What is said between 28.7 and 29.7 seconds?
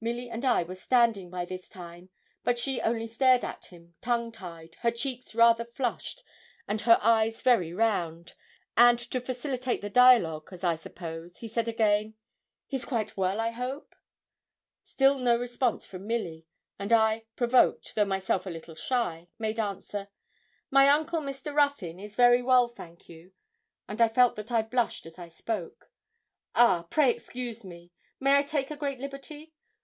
a great liberty?